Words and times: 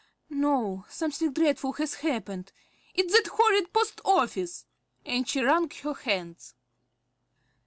No, 0.31 0.83
something 0.89 1.31
dreadful 1.31 1.73
has 1.73 1.93
happened, 1.93 2.51
it's 2.95 3.13
that 3.13 3.27
horrid 3.35 3.71
post 3.71 4.01
office!" 4.03 4.65
and 5.05 5.29
she 5.29 5.41
wrung 5.41 5.69
her 5.83 5.93
hands. 5.93 6.55